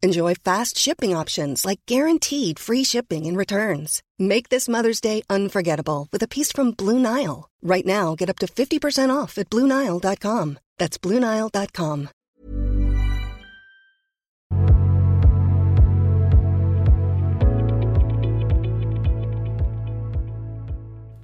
[0.00, 4.00] Enjoy fast shipping options like guaranteed free shipping and returns.
[4.18, 7.50] Make this Mother's Day unforgettable with a piece from Blue Nile.
[7.62, 10.58] Right now, get up to 50% off at BlueNile.com.
[10.78, 12.08] That's BlueNile.com.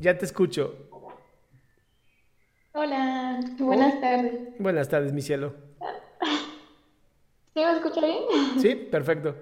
[0.00, 0.74] Ya te escucho.
[2.72, 4.32] Hola, buenas oh, tardes.
[4.60, 5.67] Buenas tardes, mi cielo.
[7.58, 8.22] ¿Sí me escucha bien?
[8.54, 9.36] Sí, perfecto.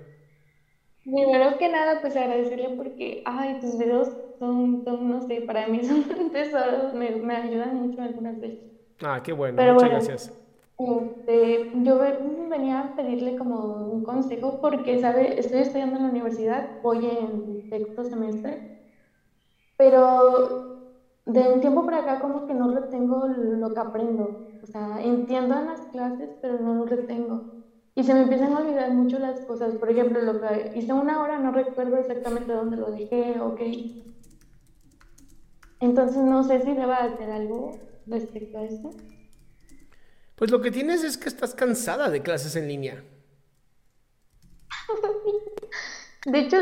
[1.05, 5.83] Primero que nada, pues agradecerle porque, ay, tus videos son, son, no sé, para mí
[5.87, 8.61] son tesoros, me, me ayudan mucho algunas veces.
[9.03, 10.33] Ah, qué bueno, Pero muchas bueno, gracias.
[10.79, 12.19] Este, yo ve-
[12.51, 15.39] venía a pedirle como un consejo porque, ¿sabe?
[15.41, 18.65] Estoy estudiando en la universidad, voy en sexto semestre,
[19.77, 20.77] pero
[21.27, 24.47] de un tiempo para acá como que no retengo lo que aprendo.
[24.63, 27.49] O sea, entiendo en las clases, pero no lo retengo.
[27.99, 29.75] Y se me empiezan a olvidar mucho las cosas.
[29.77, 33.61] Por ejemplo, lo que hice una hora, no recuerdo exactamente dónde lo dejé, ok.
[35.81, 37.73] Entonces no sé si deba hacer algo
[38.07, 38.91] respecto a esto.
[40.37, 43.03] Pues lo que tienes es que estás cansada de clases en línea.
[46.27, 46.59] De hecho,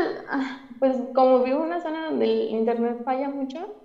[0.79, 3.75] pues como vivo en una zona donde el internet falla mucho,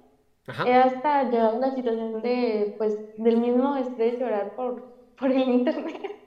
[0.46, 0.68] Ajá.
[0.68, 5.32] he hasta llegado a la situación de, pues, del mismo estrés de orar por, por
[5.32, 6.19] el internet.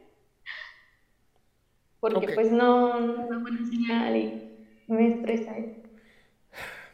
[2.12, 4.52] Porque pues no, no es una buena señal y
[4.88, 5.56] me estresa.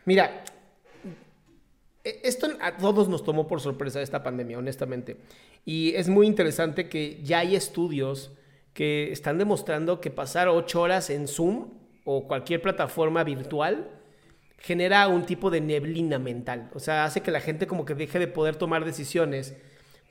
[0.05, 0.43] Mira,
[2.03, 5.17] e- esto a todos nos tomó por sorpresa esta pandemia, honestamente.
[5.65, 8.31] Y es muy interesante que ya hay estudios
[8.73, 11.69] que están demostrando que pasar ocho horas en Zoom
[12.05, 13.89] o cualquier plataforma virtual
[14.59, 16.69] genera un tipo de neblina mental.
[16.75, 19.55] O sea, hace que la gente como que deje de poder tomar decisiones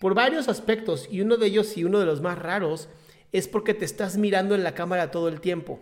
[0.01, 1.07] por varios aspectos.
[1.09, 2.89] Y uno de ellos y uno de los más raros
[3.33, 5.81] es porque te estás mirando en la cámara todo el tiempo.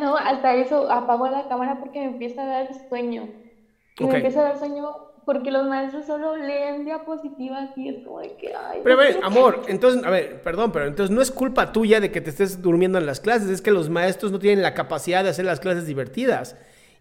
[0.00, 3.28] No, hasta eso apago la cámara porque me empieza a dar sueño.
[3.98, 4.12] Y Ok.
[4.12, 4.88] me empieza a dar sueño
[5.24, 9.18] porque los maestros solo leen diapositivas y es como de que, ay, Pero a ver,
[9.22, 12.62] amor, entonces, a ver, perdón, pero entonces no es culpa tuya de que te estés
[12.62, 15.58] durmiendo en las clases, es que los maestros no tienen la capacidad de hacer las
[15.60, 16.56] clases divertidas.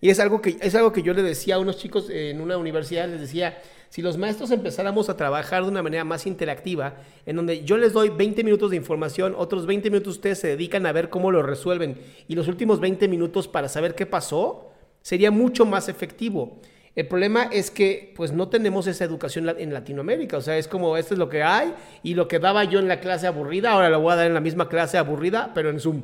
[0.06, 2.58] Y es algo que, es algo que yo le decía a unos chicos en una
[2.58, 7.38] universidad, les decía, si los maestros empezáramos a trabajar de una manera más interactiva, en
[7.38, 10.92] donde yo les doy 20 minutos de información, otros 20 minutos ustedes se dedican a
[10.92, 14.70] ver cómo lo resuelven, y los últimos 20 minutos para saber qué pasó,
[15.02, 16.62] sería mucho más efectivo.
[16.94, 20.98] El problema es que pues no tenemos esa educación en Latinoamérica, o sea, es como
[20.98, 21.74] esto es lo que hay
[22.04, 24.36] y lo que daba yo en la clase aburrida, ahora lo voy a dar en
[24.36, 26.04] la misma clase aburrida, pero en Zoom.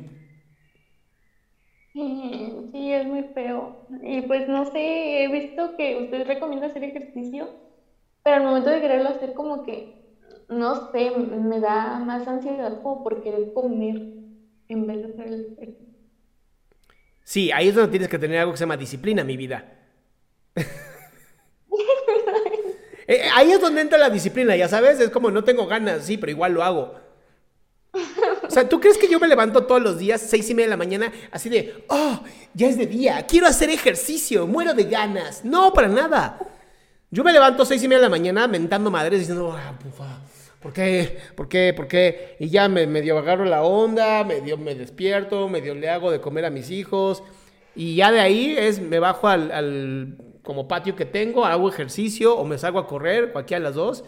[3.02, 3.84] Es muy feo.
[4.00, 7.48] Y pues no sé, he visto que usted recomienda hacer ejercicio,
[8.22, 10.16] pero al momento de quererlo hacer como que,
[10.48, 13.96] no sé, me da más ansiedad como por querer comer
[14.68, 15.86] en vez de hacer el ejercicio.
[17.24, 19.78] Sí, ahí es donde tienes que tener algo que se llama disciplina, mi vida.
[23.08, 26.16] Eh, ahí es donde entra la disciplina, ya sabes, es como no tengo ganas, sí,
[26.16, 26.94] pero igual lo hago.
[28.52, 30.70] O sea, ¿tú crees que yo me levanto todos los días, seis y media de
[30.72, 32.20] la mañana, así de, oh,
[32.52, 35.42] ya es de día, quiero hacer ejercicio, muero de ganas?
[35.42, 36.38] No, para nada.
[37.10, 40.20] Yo me levanto seis y media de la mañana mentando madres diciendo, ah, pufa,
[40.60, 41.16] ¿por qué?
[41.34, 41.72] ¿Por qué?
[41.74, 42.36] ¿Por qué?
[42.40, 46.44] Y ya me medio agarro la onda, medio me despierto, medio le hago de comer
[46.44, 47.22] a mis hijos.
[47.74, 52.36] Y ya de ahí es, me bajo al, al como patio que tengo, hago ejercicio
[52.36, 54.04] o me salgo a correr, cualquiera de las dos.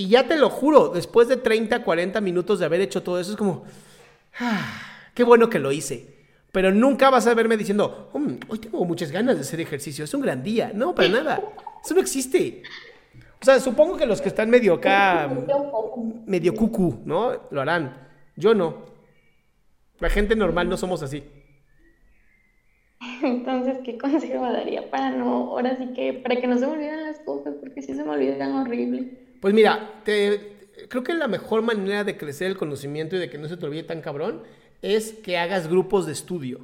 [0.00, 3.32] Y ya te lo juro, después de 30, 40 minutos de haber hecho todo eso,
[3.32, 3.64] es como,
[4.38, 4.82] ah,
[5.12, 6.06] qué bueno que lo hice.
[6.52, 10.14] Pero nunca vas a verme diciendo, "Mm, hoy tengo muchas ganas de hacer ejercicio, es
[10.14, 10.72] un gran día.
[10.74, 11.42] No, para nada.
[11.84, 12.62] Eso no existe.
[13.42, 15.30] O sea, supongo que los que están medio acá,
[16.24, 17.32] medio cucú, ¿no?
[17.50, 18.08] Lo harán.
[18.36, 18.86] Yo no.
[19.98, 21.22] La gente normal no somos así.
[23.22, 26.72] Entonces, ¿qué consejo me daría para no, ahora sí que, para que no se me
[26.72, 29.29] olviden las cosas, porque si se me olvidan horrible.
[29.40, 33.38] Pues mira, te, creo que la mejor manera de crecer el conocimiento y de que
[33.38, 34.42] no se te olvide tan cabrón
[34.82, 36.60] es que hagas grupos de estudio.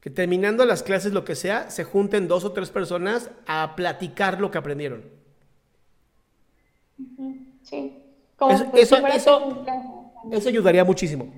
[0.00, 4.40] Que terminando las clases, lo que sea, se junten dos o tres personas a platicar
[4.40, 5.04] lo que aprendieron.
[7.62, 7.98] Sí.
[8.36, 11.32] Como Eso- pues, eso- ayudaría muchísimo.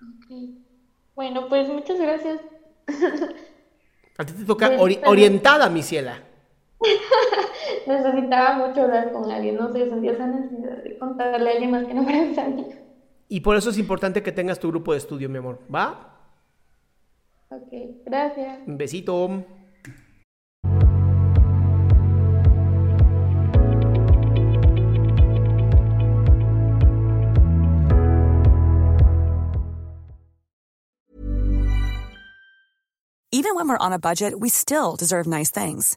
[0.00, 0.32] Ok.
[1.14, 2.40] Bueno, pues muchas gracias.
[4.16, 6.22] A ti te toca ori- orientada, mi ciela.
[7.86, 11.84] Necesitaba mucho hablar con alguien, no sé, sentía esa necesidad de contarle a alguien más
[11.84, 12.74] que no fuera mis amigos.
[13.28, 15.60] Y por eso es importante que tengas tu grupo de estudio, mi amor.
[15.72, 16.16] ¿Va?
[17.50, 17.72] Ok,
[18.04, 18.58] gracias.
[18.66, 19.44] Un besito.
[33.32, 35.96] Even when we're on a budget, we still deserve nice things.